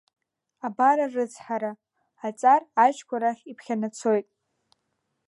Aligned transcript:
Абар 0.65 0.97
арыцҳара, 1.05 1.71
аҵар 2.27 2.61
аџьқәа 2.85 3.17
рахь 3.21 3.43
иԥхьанацоит… 3.51 4.27